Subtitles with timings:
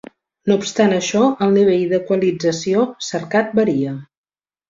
[0.51, 3.93] No obstant això, el nivell d'equalització cercat varia.